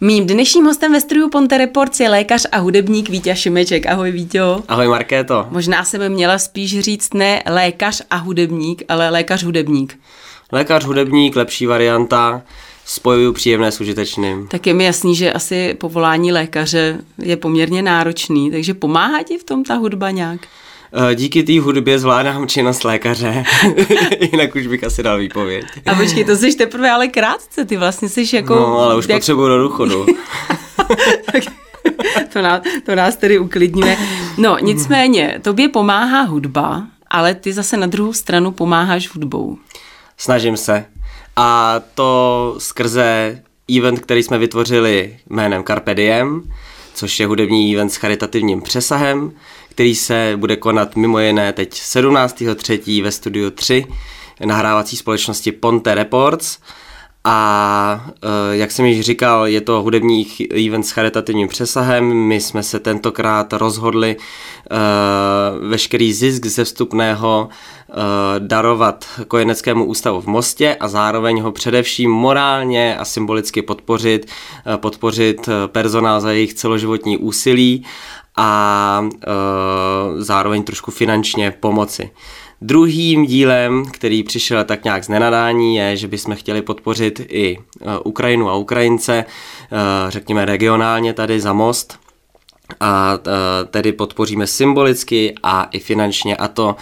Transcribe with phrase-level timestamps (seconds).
[0.00, 3.86] Mým dnešním hostem ve studiu Ponte Reports je lékař a hudebník Vítě Šimeček.
[3.86, 4.62] Ahoj Víťo.
[4.68, 5.46] Ahoj Markéto.
[5.50, 9.98] Možná se by měla spíš říct ne lékař a hudebník, ale lékař hudebník.
[10.52, 12.42] Lékař hudebník, lepší varianta
[12.84, 14.48] spojuju příjemné s užitečným.
[14.48, 19.44] Tak je mi jasný, že asi povolání lékaře je poměrně náročný, takže pomáhá ti v
[19.44, 20.40] tom ta hudba nějak?
[20.92, 23.44] Eh, díky té hudbě zvládám činnost lékaře,
[24.32, 25.64] jinak už bych asi dal výpověď.
[25.86, 28.54] A počkej, to jsi teprve ale krátce, ty vlastně jsi jako...
[28.54, 29.18] No, ale už jak...
[29.18, 30.06] potřebuji do důchodu.
[32.32, 33.96] to, nás, to nás tedy uklidňuje.
[34.38, 39.58] No, nicméně, tobě pomáhá hudba, ale ty zase na druhou stranu pomáháš hudbou.
[40.16, 40.84] Snažím se.
[41.36, 43.42] A to skrze
[43.78, 46.42] event, který jsme vytvořili jménem Carpe Diem,
[46.94, 49.32] což je hudební event s charitativním přesahem,
[49.78, 53.02] který se bude konat mimo jiné teď 17.3.
[53.02, 53.84] ve studiu 3
[54.44, 56.58] nahrávací společnosti Ponte Reports.
[57.24, 60.26] A eh, jak jsem již říkal, je to hudební
[60.66, 62.04] event s charitativním přesahem.
[62.04, 67.94] My jsme se tentokrát rozhodli uh, veškerý zisk ze vstupného uh,
[68.38, 74.26] darovat Kojeneckému ústavu v Mostě a zároveň ho především morálně a symbolicky podpořit,
[74.76, 77.84] podpořit personál za jejich celoživotní úsilí
[78.40, 82.10] a uh, zároveň trošku finančně pomoci.
[82.60, 87.58] Druhým dílem, který přišel tak nějak z nenadání, je, že bychom chtěli podpořit i
[88.04, 89.24] Ukrajinu a Ukrajince,
[90.08, 91.98] řekněme regionálně tady za most,
[92.80, 93.18] a
[93.70, 96.76] tedy podpoříme symbolicky a i finančně a to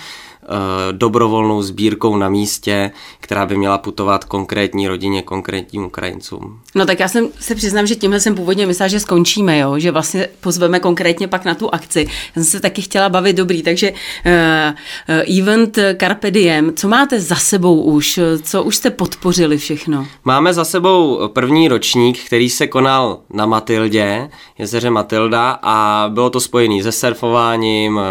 [0.92, 6.60] dobrovolnou sbírkou na místě, která by měla putovat konkrétní rodině, konkrétním Ukrajincům.
[6.74, 9.78] No tak já jsem se přiznám, že tímhle jsem původně myslela, že skončíme, jo?
[9.78, 12.06] že vlastně pozveme konkrétně pak na tu akci.
[12.36, 17.36] Já jsem se taky chtěla bavit dobrý, takže uh, event Carpe Diem, co máte za
[17.36, 20.06] sebou už, co už jste podpořili všechno?
[20.24, 26.40] Máme za sebou první ročník, který se konal na Matildě, jezeře Matilda a bylo to
[26.40, 28.02] spojené se surfováním, uh,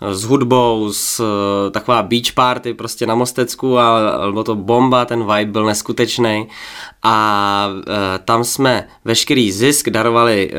[0.00, 5.20] s hudbou, s eh, taková beach party prostě na Mostecku a bylo to bomba, ten
[5.20, 6.48] vibe byl neskutečný.
[7.02, 10.54] A e, tam jsme veškerý zisk darovali e,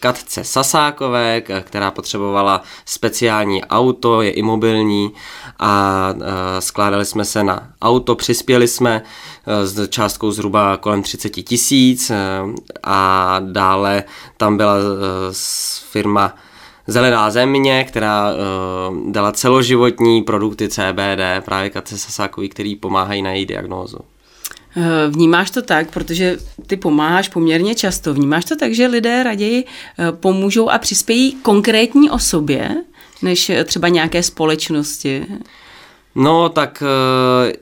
[0.00, 5.12] Katce Sasákové, která potřebovala speciální auto, je imobilní
[5.58, 6.14] a
[6.58, 9.02] skládali jsme se na auto, přispěli jsme
[9.64, 12.12] s částkou zhruba kolem 30 tisíc
[12.82, 14.04] a dále
[14.36, 14.74] tam byla
[15.90, 16.34] firma
[16.86, 23.46] Zelená země, která uh, dala celoživotní produkty CBD, právě Katce Sasákový, který pomáhají na její
[23.46, 23.98] diagnózu.
[24.76, 29.64] Eh, vnímáš to tak, protože ty pomáháš poměrně často, vnímáš to tak, že lidé raději
[29.64, 32.76] eh, pomůžou a přispějí konkrétní osobě,
[33.22, 35.26] než třeba nějaké společnosti?
[36.14, 36.82] No, tak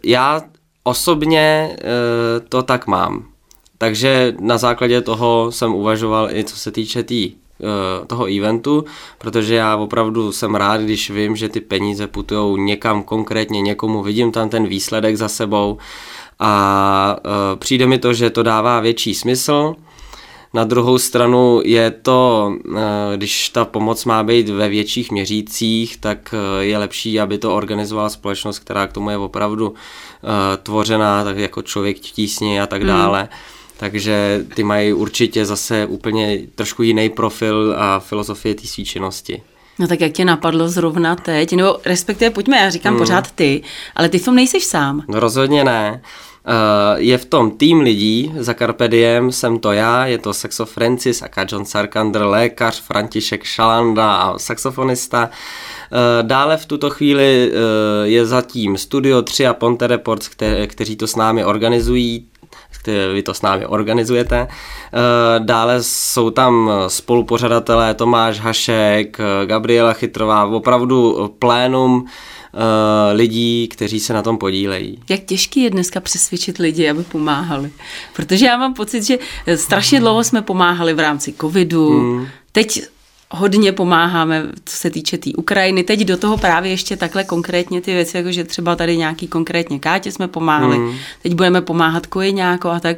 [0.05, 0.43] já
[0.83, 1.77] osobně
[2.49, 3.25] to tak mám.
[3.79, 7.33] Takže na základě toho jsem uvažoval i co se týče té tý
[8.07, 8.85] toho eventu,
[9.19, 14.33] protože já opravdu jsem rád, když vím, že ty peníze putují někam konkrétně někomu, vidím
[14.33, 15.79] tam ten výsledek za sebou
[16.39, 19.75] a uh, přijde mi to, že to dává větší smysl.
[20.55, 22.77] Na druhou stranu je to, uh,
[23.17, 28.59] když ta pomoc má být ve větších měřících, tak je lepší, aby to organizovala společnost,
[28.59, 29.75] která k tomu je opravdu
[30.63, 32.89] tvořená, tak jako člověk tísně a tak hmm.
[32.89, 33.23] dále.
[33.23, 33.29] Mm
[33.85, 39.43] takže ty mají určitě zase úplně trošku jiný profil a filozofie té svíčenosti.
[39.79, 42.99] No tak jak tě napadlo zrovna teď, nebo respektive pojďme, já říkám hmm.
[42.99, 43.63] pořád ty,
[43.95, 45.03] ale ty v tom nejseš sám.
[45.09, 46.03] No rozhodně ne.
[46.03, 50.67] Uh, je v tom tým lidí, za Carpe Diem jsem to já, je to Saxo
[50.67, 55.31] Francis, a John Sarkander, lékař, František Šalanda a saxofonista.
[55.31, 57.59] Uh, dále v tuto chvíli uh,
[58.03, 62.27] je zatím Studio 3 a Ponte Reports, kte- kteří to s námi organizují
[63.13, 64.49] vy to s námi organizujete.
[64.49, 64.99] Eh,
[65.39, 74.23] dále jsou tam spolupořadatelé Tomáš Hašek, Gabriela Chytrová, opravdu plénum eh, lidí, kteří se na
[74.23, 74.99] tom podílejí.
[75.09, 77.71] Jak těžký je dneska přesvědčit lidi, aby pomáhali?
[78.17, 79.19] Protože já mám pocit, že
[79.57, 82.27] strašně dlouho jsme pomáhali v rámci covidu, hmm.
[82.53, 82.83] teď
[83.35, 85.83] hodně pomáháme, co se týče té tý Ukrajiny.
[85.83, 89.79] Teď do toho právě ještě takhle konkrétně ty věci, jako že třeba tady nějaký konkrétně
[89.79, 90.95] Kátě jsme pomáhali, hmm.
[91.23, 92.97] teď budeme pomáhat Kojeňáko a tak.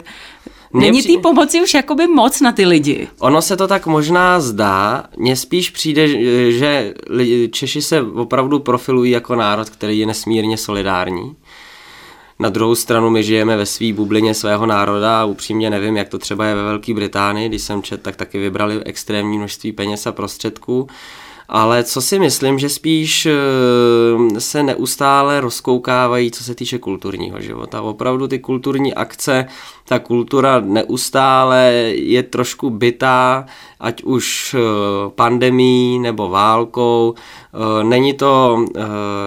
[0.75, 3.09] Není té pomoci už jakoby moc na ty lidi.
[3.19, 6.09] Ono se to tak možná zdá, mně spíš přijde,
[6.53, 6.95] že
[7.51, 11.37] Češi se opravdu profilují jako národ, který je nesmírně solidární.
[12.39, 16.19] Na druhou stranu my žijeme ve své bublině svého národa a upřímně nevím, jak to
[16.19, 20.13] třeba je ve Velké Británii, když jsem čet, tak taky vybrali extrémní množství peněz a
[20.13, 20.89] prostředků
[21.49, 23.29] ale co si myslím, že spíš
[24.39, 27.83] se neustále rozkoukávají, co se týče kulturního života.
[27.83, 29.47] Opravdu ty kulturní akce,
[29.89, 33.47] ta kultura neustále je trošku bytá,
[33.81, 34.57] ať už
[35.09, 37.15] pandemí nebo válkou.
[37.83, 38.65] Není to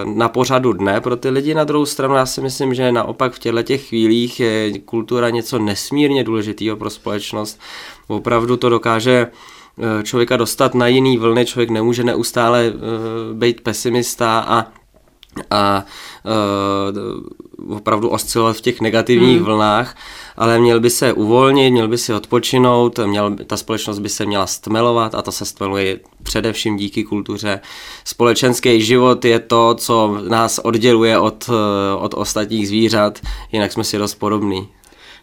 [0.05, 3.39] na pořadu dne pro ty lidi, na druhou stranu já si myslím, že naopak v
[3.39, 7.59] těchto těch chvílích je kultura něco nesmírně důležitého pro společnost.
[8.07, 9.58] Opravdu to dokáže Eh,
[10.03, 14.67] člověka dostat na jiný vlny, člověk nemůže neustále uh, být pesimista a
[15.51, 15.85] a
[17.67, 19.45] uh, opravdu oscilovat v těch negativních hmm.
[19.45, 19.97] vlnách,
[20.37, 24.47] ale měl by se uvolnit, měl by si odpočinout, měl, ta společnost by se měla
[24.47, 27.59] stmelovat a to se stmeluje především díky kultuře.
[28.05, 31.49] Společenský život je to, co nás odděluje od,
[31.97, 33.19] od ostatních zvířat,
[33.51, 34.67] jinak jsme si dost podobní.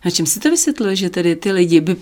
[0.04, 1.96] Na čem si to vysvětluje, že tedy ty lidi by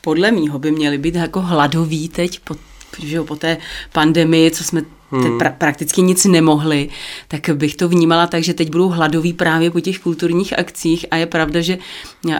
[0.00, 2.56] podle mýho by měli být jako hladoví teď po,
[3.02, 3.56] že po té
[3.92, 5.38] pandemii, co jsme hmm.
[5.38, 6.88] pra, prakticky nic nemohli,
[7.28, 11.16] tak bych to vnímala tak, že teď budou hladoví právě po těch kulturních akcích a
[11.16, 11.78] je pravda, že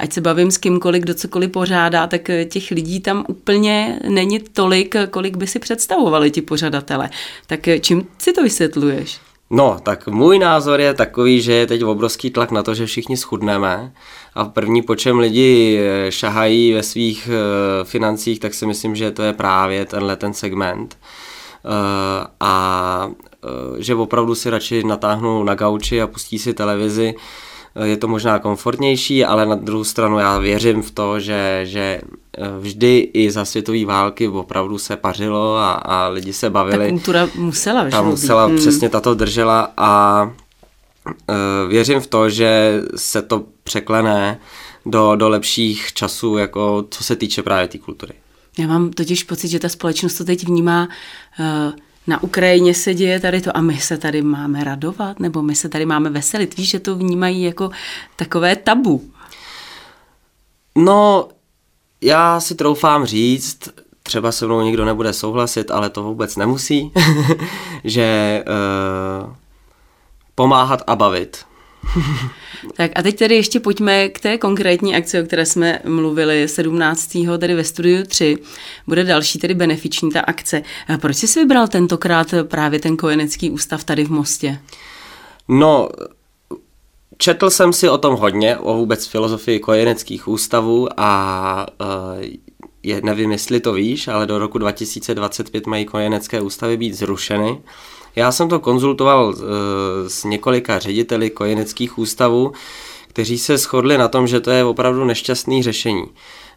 [0.01, 4.95] ať se bavím s kýmkoliv, kdo cokoliv pořádá, tak těch lidí tam úplně není tolik,
[5.11, 7.11] kolik by si představovali ti pořadatele.
[7.47, 9.28] Tak čím si to vysvětluješ?
[9.51, 13.17] No, tak můj názor je takový, že je teď obrovský tlak na to, že všichni
[13.17, 13.93] schudneme
[14.35, 19.11] a první po čem lidi eh, šahají ve svých eh, financích, tak si myslím, že
[19.11, 20.99] to je právě tenhle ten segment.
[21.65, 23.11] Eh, a
[23.79, 27.15] že opravdu si radši natáhnou na gauči a pustí si televizi,
[27.85, 32.01] je to možná komfortnější, ale na druhou stranu já věřím v to, že, že
[32.61, 36.87] vždy i za světové války opravdu se pařilo a, a lidi se bavili.
[36.87, 37.91] Ta kultura musela.
[37.91, 38.57] Ta musela, hmm.
[38.57, 44.41] přesně tato držela a uh, věřím v to, že se to překlene
[44.87, 48.15] do, do lepších časů, jako co se týče právě té kultury.
[48.59, 50.89] Já mám totiž pocit, že ta společnost to teď vnímá
[51.41, 51.73] uh,
[52.09, 55.69] na Ukrajině se děje tady to a my se tady máme radovat, nebo my se
[55.69, 56.57] tady máme veselit.
[56.57, 57.71] Víš, že to vnímají jako
[58.17, 59.11] takové tabu.
[60.77, 61.29] No,
[62.01, 63.69] já si troufám říct,
[64.03, 66.93] třeba se mnou nikdo nebude souhlasit, ale to vůbec nemusí,
[67.85, 68.45] že
[69.27, 69.33] uh,
[70.35, 71.48] pomáhat a bavit.
[72.77, 77.17] Tak a teď tedy ještě pojďme k té konkrétní akci, o které jsme mluvili 17.
[77.39, 78.39] tedy ve studiu 3.
[78.87, 80.63] Bude další tedy benefiční ta akce.
[80.89, 84.59] A proč jsi vybral tentokrát právě ten kojenecký ústav tady v Mostě?
[85.49, 85.89] No,
[87.19, 92.25] četl jsem si o tom hodně, o vůbec filozofii kojeneckých ústavů a uh,
[92.83, 97.63] je, nevím, jestli to víš, ale do roku 2025 mají kojenecké ústavy být zrušeny.
[98.17, 99.35] Já jsem to konzultoval uh,
[100.09, 102.53] s několika řediteli kojeneckých ústavů,
[103.09, 106.05] kteří se shodli na tom, že to je opravdu nešťastné řešení.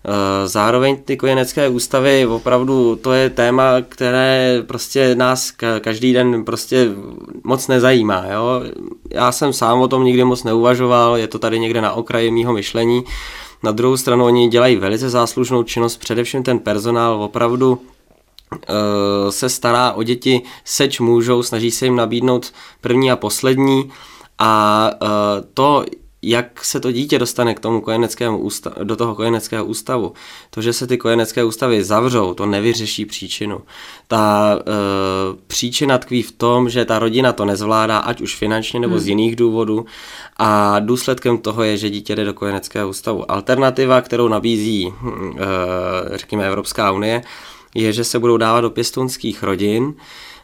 [0.05, 6.89] Eh, zároveň ty kojenecké ústavy opravdu to je téma, které prostě nás každý den prostě
[7.43, 8.25] moc nezajímá.
[8.31, 8.61] Jo?
[9.09, 12.53] Já jsem sám o tom nikdy moc neuvažoval, je to tady někde na okraji mýho
[12.53, 13.03] myšlení.
[13.63, 18.00] Na druhou stranu oni dělají velice záslužnou činnost, především ten personál opravdu eh,
[19.29, 23.91] se stará o děti seč můžou, snaží se jim nabídnout první a poslední
[24.39, 25.07] a eh,
[25.53, 25.85] to
[26.21, 30.13] jak se to dítě dostane k tomu kojeneckému ústavu, do toho kojeneckého ústavu.
[30.49, 33.61] To, že se ty kojenecké ústavy zavřou, to nevyřeší příčinu.
[34.07, 34.63] Ta e,
[35.47, 39.03] příčina tkví v tom, že ta rodina to nezvládá, ať už finančně nebo hmm.
[39.03, 39.85] z jiných důvodů
[40.37, 43.31] a důsledkem toho je, že dítě jde do kojeneckého ústavu.
[43.31, 47.21] Alternativa, kterou nabízí, e, řekněme, Evropská unie,
[47.75, 49.93] je, že se budou dávat do pěstunských rodin,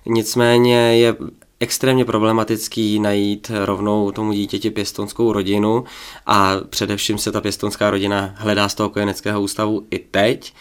[0.10, 1.15] Nicméně je
[1.60, 5.84] extrémně problematický najít rovnou tomu dítěti pěstonskou rodinu
[6.25, 10.53] a především se ta pěstonská rodina hledá z toho kojeneckého ústavu i teď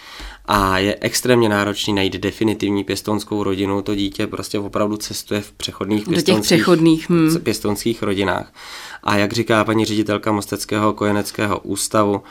[0.45, 3.83] a je extrémně náročný najít definitivní pěstonskou rodinu.
[3.83, 7.41] To dítě prostě opravdu cestuje v přechodných pěstonských, přechodných, hmm.
[7.43, 8.53] pěstonských rodinách.
[9.03, 12.23] A jak říká paní ředitelka Mosteckého kojeneckého ústavu,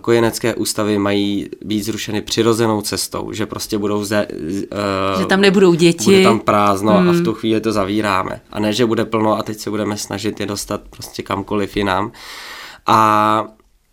[0.00, 5.74] kojenecké ústavy mají být zrušeny přirozenou cestou, že prostě budou ze, uh, že tam nebudou
[5.74, 6.04] děti.
[6.04, 7.08] Bude tam prázdno hmm.
[7.08, 7.24] a v hmm.
[7.24, 8.40] tu chvíli to zavíráme.
[8.50, 12.12] A ne, že bude plno a teď se budeme snažit je dostat prostě kamkoliv jinam.
[12.86, 13.44] A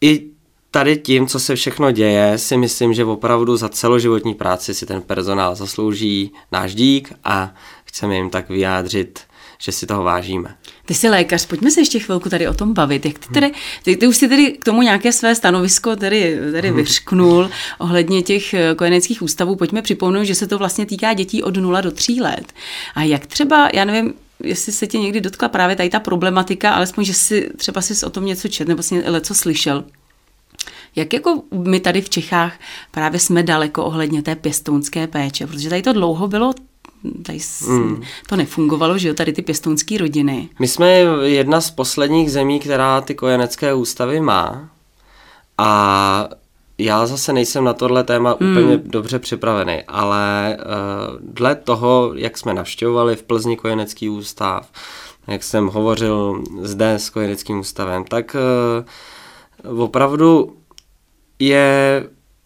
[0.02, 0.30] i
[0.72, 5.02] tady tím, co se všechno děje, si myslím, že opravdu za celoživotní práci si ten
[5.02, 7.54] personál zaslouží náš dík a
[7.86, 9.20] chceme jim tak vyjádřit
[9.64, 10.56] že si toho vážíme.
[10.86, 13.06] Ty jsi lékař, pojďme se ještě chvilku tady o tom bavit.
[13.06, 13.52] Jak ty, tedy,
[13.84, 16.78] ty, ty už si tedy k tomu nějaké své stanovisko tady, tady hmm.
[16.84, 19.56] vyřknul ohledně těch eh, kojeneckých ústavů.
[19.56, 22.54] Pojďme připomenout, že se to vlastně týká dětí od 0 do 3 let.
[22.96, 27.04] A jak třeba, já nevím, jestli se tě někdy dotkla právě tady ta problematika, alespoň,
[27.04, 29.84] že si třeba si o tom něco čet nebo si něco slyšel.
[30.96, 32.60] Jak jako my tady v Čechách
[32.92, 36.54] právě jsme daleko ohledně té pěstounské péče, protože tady to dlouho bylo
[37.24, 38.02] tady mm.
[38.30, 40.50] to nefungovalo, že jo, tady ty pěstounské rodiny.
[40.60, 40.90] My jsme
[41.24, 44.70] jedna z posledních zemí, která ty kojenecké ústavy má
[45.58, 46.30] a
[46.78, 48.52] já zase nejsem na tohle téma mm.
[48.52, 54.72] úplně dobře připravený, ale uh, dle toho, jak jsme navštěvovali v Plzni kojenecký ústav,
[55.28, 58.36] jak jsem hovořil zde s kojeneckým ústavem, tak
[59.70, 60.58] uh, opravdu
[61.40, 62.04] je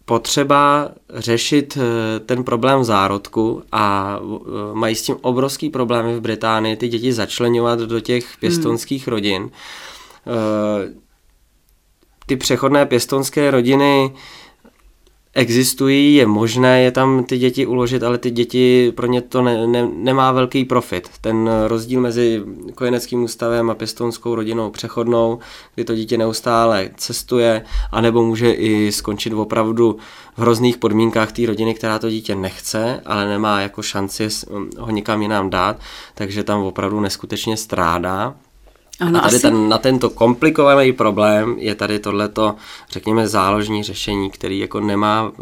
[0.08, 6.76] potřeba řešit eh, ten problém zárodku a eh, mají s tím obrovský problémy v Británii
[6.76, 9.10] ty děti začlenovat do těch pěstonských hmm.
[9.10, 9.50] rodin.
[10.26, 10.92] Eh,
[12.26, 14.12] ty přechodné pěstonské rodiny
[15.34, 19.66] existují, je možné je tam ty děti uložit, ale ty děti, pro ně to ne,
[19.66, 21.08] ne, nemá velký profit.
[21.20, 22.42] Ten rozdíl mezi
[22.74, 25.38] kojeneckým ústavem a pěstounskou rodinou přechodnou,
[25.74, 29.96] kdy to dítě neustále cestuje, anebo může i skončit opravdu
[30.36, 34.28] v hrozných podmínkách té rodiny, která to dítě nechce, ale nemá jako šanci
[34.78, 35.76] ho někam jinam dát,
[36.14, 38.34] takže tam opravdu neskutečně strádá.
[39.00, 39.42] Ano, a tady asi...
[39.42, 42.54] ten, na tento komplikovaný problém je tady tohleto,
[42.90, 45.32] řekněme, záložní řešení, který jako nemá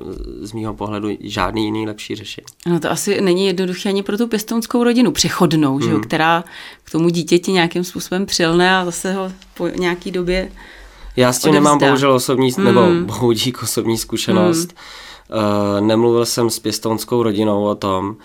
[0.41, 2.47] z mýho pohledu žádný jiný lepší řešení.
[2.67, 5.83] No to asi není jednoduché ani pro tu pěstounskou rodinu, přechodnou, mm.
[5.83, 6.05] že jo, hmm.
[6.05, 6.45] která
[6.85, 10.53] k tomu dítěti nějakým způsobem přilne a zase ho po nějaký době
[11.17, 11.71] Já s tím odevzdá.
[11.71, 12.65] nemám bohužel osobní, mm.
[12.65, 14.69] nebo bohudík osobní zkušenost.
[14.73, 15.39] Mm.
[15.39, 18.17] Uh, nemluvil jsem s pěstounskou rodinou o tom,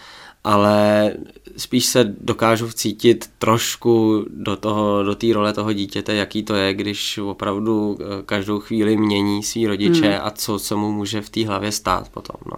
[0.43, 1.13] ale
[1.57, 6.73] spíš se dokážu vcítit trošku do toho, do té role toho dítěte, jaký to je,
[6.73, 10.19] když opravdu eh, každou chvíli mění svý rodiče hmm.
[10.23, 12.35] a co se mu může v té hlavě stát potom.
[12.45, 12.57] No.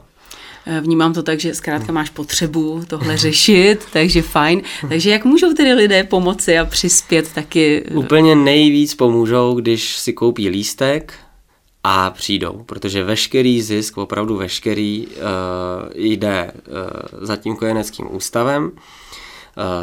[0.65, 4.61] Eh, vnímám to tak, že zkrátka máš potřebu tohle řešit, takže fajn.
[4.89, 7.83] Takže jak můžou tedy lidé pomoci a přispět taky?
[7.93, 11.13] Úplně nejvíc pomůžou, když si koupí lístek,
[11.83, 15.13] a přijdou, protože veškerý zisk, opravdu veškerý, uh,
[15.95, 18.63] jde uh, za tím kojeneckým ústavem.
[18.63, 18.71] Uh,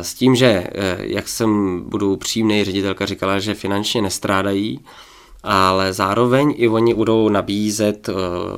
[0.02, 0.66] s tím, že,
[0.98, 4.80] jak jsem budu přímný, ředitelka říkala, že finančně nestrádají,
[5.42, 8.14] ale zároveň i oni budou nabízet uh,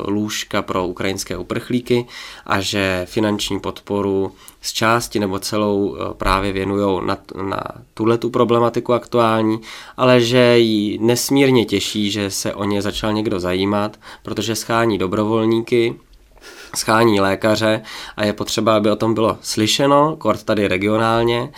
[0.06, 2.06] lůžka pro ukrajinské uprchlíky
[2.46, 7.62] a že finanční podporu z části nebo celou uh, právě věnují na, na
[7.94, 9.60] tuhle tu problematiku aktuální,
[9.96, 15.94] ale že jí nesmírně těší, že se o ně začal někdo zajímat, protože schání dobrovolníky,
[16.76, 17.82] schání lékaře
[18.16, 21.52] a je potřeba, aby o tom bylo slyšeno, kort tady regionálně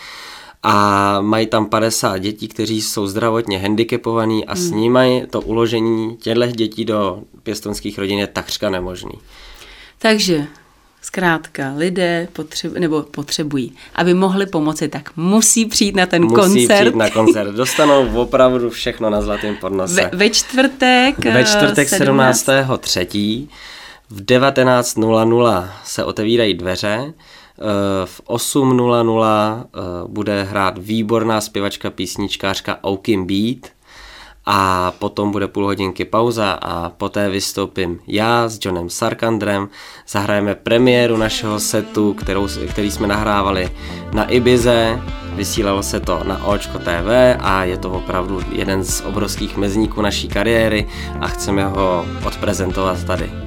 [0.67, 4.63] a mají tam 50 dětí, kteří jsou zdravotně handicapovaní a hmm.
[4.63, 9.11] s nimi to uložení těchto dětí do pěstonských rodin je takřka nemožný.
[9.99, 10.47] Takže
[11.01, 16.53] zkrátka lidé potřebu, nebo potřebují, aby mohli pomoci, tak musí přijít na ten musí koncert.
[16.53, 17.51] Musí přijít na koncert.
[17.51, 20.09] Dostanou opravdu všechno na zlatém podnose.
[20.11, 21.25] Ve, ve čtvrtek?
[21.25, 22.45] Ve čtvrtek 17.
[22.45, 23.47] 17.
[24.09, 27.13] v 19.00 se otevírají dveře
[27.59, 33.71] Eh, v 8.00 eh, bude hrát výborná zpěvačka, písničkářka Aukim Beat
[34.45, 39.69] a potom bude půl hodinky pauza a poté vystoupím já s Johnem Sarkandrem,
[40.07, 43.71] zahrajeme premiéru našeho setu, kterou, který jsme nahrávali
[44.13, 45.01] na Ibize,
[45.33, 50.27] vysílalo se to na Očko TV a je to opravdu jeden z obrovských mezníků naší
[50.27, 50.87] kariéry
[51.19, 53.44] a chceme ho odprezentovat tady.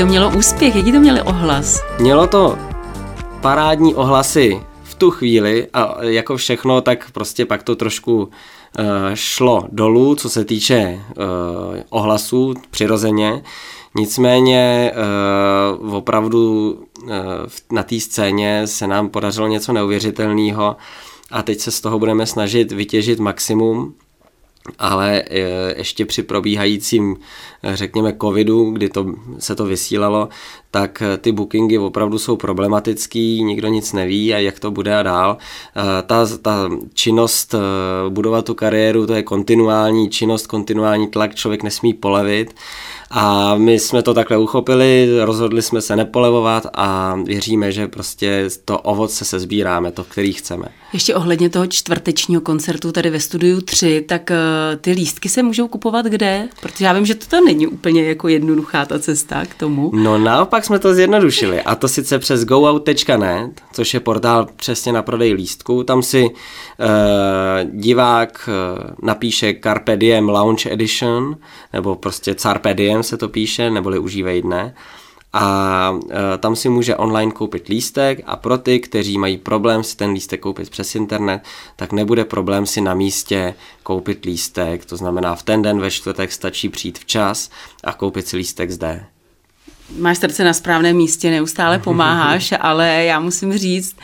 [0.00, 0.76] To mělo úspěch?
[0.76, 1.80] Jaký to měli ohlas?
[1.98, 2.58] Mělo to
[3.40, 8.28] parádní ohlasy v tu chvíli a jako všechno, tak prostě pak to trošku uh,
[9.14, 11.24] šlo dolů, co se týče uh,
[11.90, 13.42] ohlasů přirozeně.
[13.94, 14.92] Nicméně
[15.82, 16.74] uh, opravdu
[17.72, 20.76] na té scéně se nám podařilo něco neuvěřitelného
[21.30, 23.94] a teď se z toho budeme snažit vytěžit maximum
[24.78, 27.16] ale e, ještě při probíhajícím,
[27.62, 29.06] e, řekněme, covidu, kdy to,
[29.38, 30.28] se to vysílalo,
[30.70, 35.02] tak e, ty bookingy opravdu jsou problematický, nikdo nic neví a jak to bude a
[35.02, 35.36] dál.
[36.06, 37.54] Ta, ta činnost
[38.08, 42.54] budovat tu kariéru, to je kontinuální činnost, kontinuální tlak, člověk nesmí polevit
[43.10, 48.78] a my jsme to takhle uchopili, rozhodli jsme se nepolevovat a věříme, že prostě to
[48.78, 50.64] ovoce se sbíráme, to, který chceme.
[50.92, 54.30] Ještě ohledně toho čtvrtečního koncertu tady ve studiu 3, tak
[54.80, 56.48] ty lístky se můžou kupovat kde?
[56.60, 59.90] Protože já vím, že to není úplně jako jednoduchá ta cesta k tomu.
[59.94, 65.02] No naopak jsme to zjednodušili a to sice přes goout.net, což je portál přesně na
[65.02, 65.84] prodej lístků.
[65.84, 66.30] Tam si uh,
[67.80, 71.36] divák uh, napíše Carpe Diem Launch Edition
[71.72, 74.74] nebo prostě Carpe Diem se to píše, neboli užívej dne
[75.32, 79.96] a e, tam si může online koupit lístek a pro ty, kteří mají problém si
[79.96, 81.42] ten lístek koupit přes internet,
[81.76, 86.32] tak nebude problém si na místě koupit lístek, to znamená v ten den ve čtvrtek
[86.32, 87.50] stačí přijít včas
[87.84, 89.06] a koupit si lístek zde
[89.98, 93.96] máš srdce na správném místě, neustále pomáháš, ale já musím říct,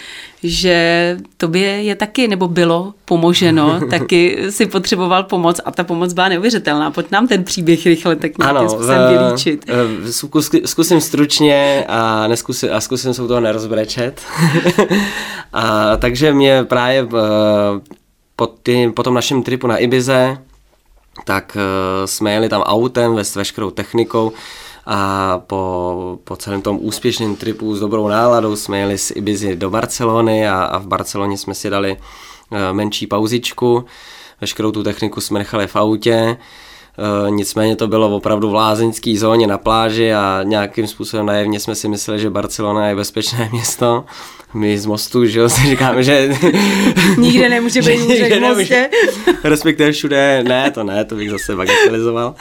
[0.42, 6.28] že tobě je taky, nebo bylo pomoženo, taky si potřeboval pomoc a ta pomoc byla
[6.28, 6.90] neuvěřitelná.
[6.90, 9.70] Pojď nám ten příběh rychle tak nějakým způsobem vylíčit.
[10.64, 14.20] Zkusím stručně a, neskusím, a zkusím se u toho nerozbrečet.
[15.52, 17.96] a, takže mě právě eh,
[18.36, 20.38] po, tý, po tom našem tripu na Ibize,
[21.24, 24.32] tak uh, jsme jeli tam autem ve s veškerou technikou,
[24.86, 29.70] a po, po celém tom úspěšném tripu s dobrou náladou jsme jeli z Ibizy do
[29.70, 31.96] Barcelony a, a v Barceloně jsme si dali
[32.52, 33.84] eh, menší pauzičku.
[34.40, 36.36] Veškerou tu techniku jsme nechali v autě.
[36.98, 41.74] E, nicméně to bylo opravdu v lázeňské zóně na pláži a nějakým způsobem najevně jsme
[41.74, 44.04] si mysleli, že Barcelona je bezpečné město
[44.56, 46.38] my z mostu, že jo, si říkáme, že...
[47.18, 48.90] Nikde nemůže být může v mostě.
[49.44, 52.34] Respektive všude, ne, to ne, to bych zase bagatelizoval.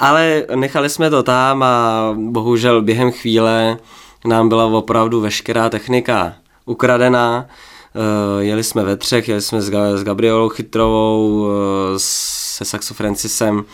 [0.00, 3.78] Ale nechali jsme to tam a bohužel během chvíle
[4.24, 6.34] nám byla opravdu veškerá technika
[6.64, 7.46] ukradená.
[7.94, 11.48] Uh, jeli jsme ve třech, jeli jsme s, s Gabrielou Chytrovou, uh,
[11.96, 13.64] se Saxo Francisem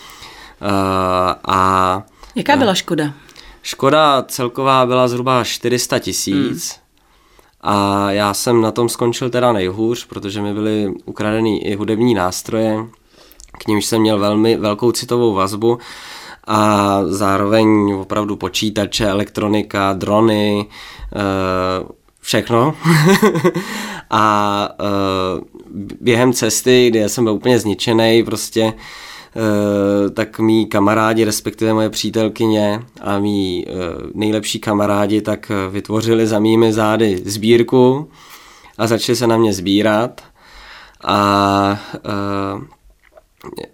[1.49, 2.03] a...
[2.35, 3.13] Jaká byla škoda?
[3.63, 6.73] Škoda celková byla zhruba 400 tisíc.
[6.75, 6.85] Hmm
[7.67, 12.87] a já jsem na tom skončil teda nejhůř, protože mi byly ukradený i hudební nástroje,
[13.59, 15.79] k nímž jsem měl velmi velkou citovou vazbu
[16.47, 20.67] a zároveň opravdu počítače, elektronika, drony,
[21.17, 21.87] eh,
[22.21, 22.75] všechno.
[24.11, 25.45] a eh,
[26.01, 28.77] během cesty, kdy jsem byl úplně zničený, prostě Eh,
[30.15, 33.73] tak mý kamarádi, respektive moje přítelkyně a mý eh,
[34.15, 38.11] nejlepší kamarádi, tak eh, vytvořili za mými zády sbírku
[38.79, 40.21] a začali se na mě sbírat.
[41.07, 41.79] A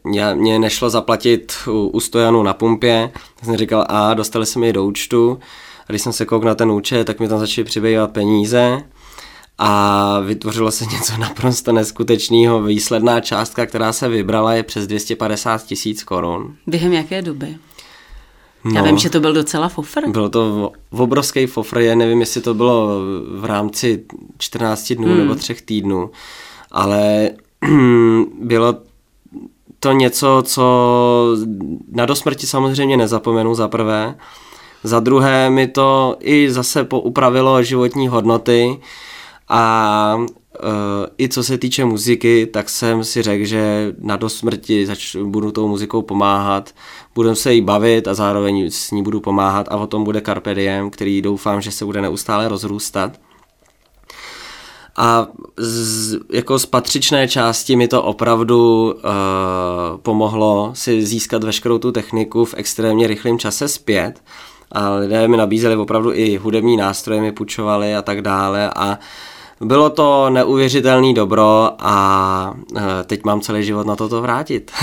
[0.05, 4.59] mě, mě nešlo zaplatit u, u stojanu na pumpě, tak jsem říkal, a dostali se
[4.59, 5.39] mi do účtu,
[5.89, 8.83] a když jsem se koukl na ten účet, tak mi tam začaly přibývat peníze
[9.63, 12.63] a vytvořilo se něco naprosto neskutečného.
[12.63, 16.57] Výsledná částka, která se vybrala, je přes 250 tisíc korun.
[16.67, 17.57] Během jaké doby?
[18.65, 20.09] No, Já vím, že to byl docela fofr.
[20.09, 23.01] Bylo to obrovský fofr, já nevím, jestli to bylo
[23.39, 24.05] v rámci
[24.39, 25.19] 14 dnů hmm.
[25.19, 26.11] nebo třech týdnů,
[26.71, 27.31] ale
[28.43, 28.77] bylo
[29.81, 31.37] to něco, co
[31.93, 34.15] na dosmrti samozřejmě nezapomenu za prvé.
[34.85, 38.81] Za druhé mi to i zase poupravilo životní hodnoty,
[39.53, 45.17] a uh, i co se týče muziky, tak jsem si řekl, že na dosmrti zač-
[45.17, 46.75] budu tou muzikou pomáhat,
[47.15, 50.55] budu se jí bavit a zároveň s ní budu pomáhat a o tom bude Carpe
[50.55, 53.21] Diem, který doufám, že se bude neustále rozrůstat.
[54.97, 59.01] A z, jako z patřičné části mi to opravdu uh,
[60.03, 64.23] pomohlo si získat veškerou tu techniku v extrémně rychlém čase zpět.
[64.73, 68.71] A lidé mi nabízeli opravdu i hudební nástroje, mi půjčovali a tak dále.
[68.77, 68.97] A uh,
[69.61, 74.71] bylo to neuvěřitelný dobro a eh, teď mám celý život na toto vrátit.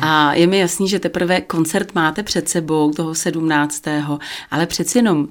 [0.00, 3.82] A je mi jasný, že teprve koncert máte před sebou toho 17.
[4.50, 5.28] Ale přeci jenom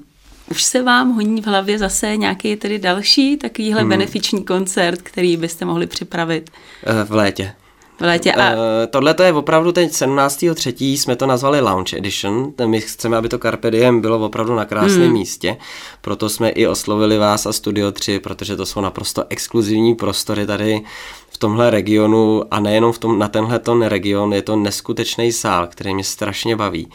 [0.52, 3.90] už se vám honí v hlavě zase nějaký tedy další takovýhle hmm.
[3.90, 6.50] benefiční koncert, který byste mohli připravit?
[6.84, 7.54] Eh, v létě
[8.00, 8.34] v létě.
[8.34, 8.52] A...
[8.52, 10.98] Uh, Tohle to je opravdu teď 17.3.
[10.98, 12.54] jsme to nazvali Lounge Edition.
[12.66, 15.14] My chceme, aby to Carpe Diem bylo opravdu na krásném hmm.
[15.14, 15.58] místě.
[16.02, 20.82] Proto jsme i oslovili vás a Studio 3, protože to jsou naprosto exkluzivní prostory tady
[21.30, 24.34] v tomhle regionu a nejenom v tom, na tenhle ton region.
[24.34, 26.90] Je to neskutečný sál, který mě strašně baví.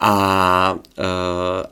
[0.00, 1.04] A, uh,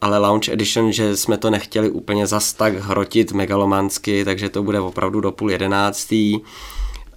[0.01, 4.81] ale Lounge Edition, že jsme to nechtěli úplně zas tak hrotit megalomansky, takže to bude
[4.81, 6.41] opravdu do půl jedenáctý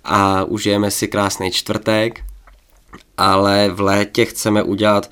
[0.04, 2.24] a užijeme si krásný čtvrtek,
[3.18, 5.12] ale v létě chceme udělat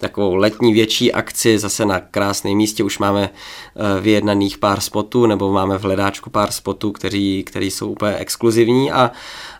[0.00, 2.84] takovou letní větší akci zase na krásném místě.
[2.84, 7.90] Už máme eh, vyjednaných pár spotů, nebo máme v hledáčku pár spotů, který, který jsou
[7.90, 9.10] úplně exkluzivní a,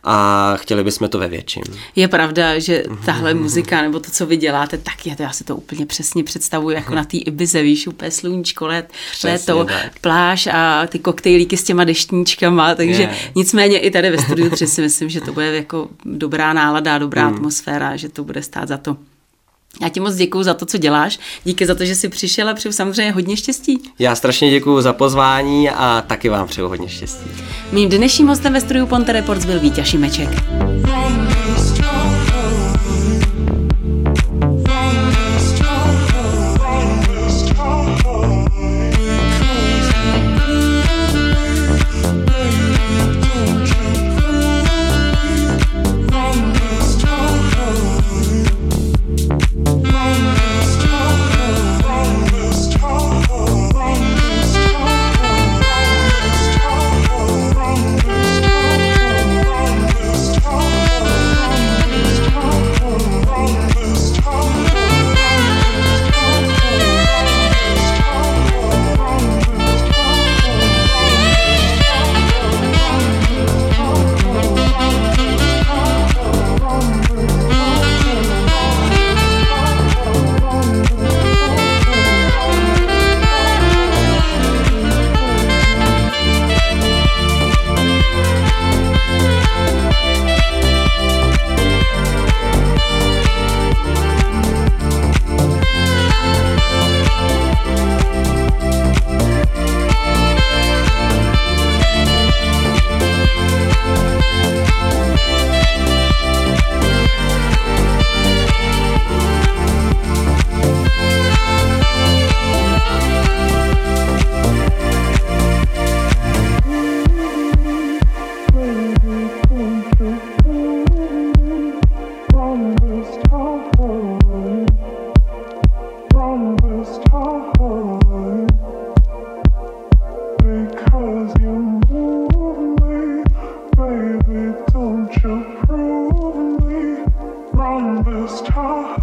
[0.05, 1.63] a chtěli bychom to ve větším.
[1.97, 5.45] Je pravda, že tahle muzika, nebo to, co vy děláte, tak je to, já si
[5.45, 8.93] to úplně přesně představuji, jako na té Ibize, víš, úplně sluníčko, let,
[9.25, 9.99] léto, tak.
[10.01, 13.17] pláž a ty koktejlíky s těma deštníčkama, takže yeah.
[13.35, 17.29] nicméně i tady ve studiu 3 si myslím, že to bude jako dobrá nálada, dobrá
[17.29, 17.35] mm.
[17.35, 18.97] atmosféra, že to bude stát za to.
[19.83, 21.19] Já ti moc děkuji za to, co děláš.
[21.45, 23.83] Díky za to, že jsi přišel a přeju samozřejmě hodně štěstí.
[23.99, 27.31] Já strašně děkuji za pozvání a taky vám přeju hodně štěstí.
[27.73, 30.29] Mým dnešním hostem ve studiu Ponte Reports byl Vítěz Šimeček.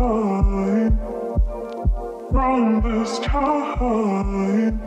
[0.06, 1.00] time,
[2.32, 4.80] from this time,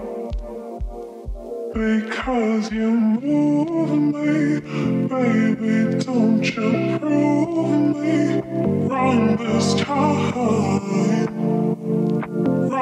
[1.74, 4.60] because you move me,
[5.08, 8.42] baby, don't you prove me,
[8.88, 11.37] from this time.